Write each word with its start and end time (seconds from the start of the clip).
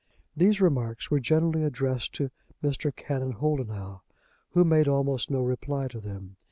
These 0.35 0.59
remarks 0.61 1.11
were 1.11 1.19
generally 1.19 1.63
addressed 1.63 2.15
to 2.15 2.31
Mr. 2.63 2.91
Canon 2.95 3.33
Holdenough, 3.33 4.01
who 4.49 4.63
made 4.63 4.87
almost 4.87 5.29
no 5.29 5.43
reply 5.43 5.87
to 5.89 5.99
them. 5.99 6.37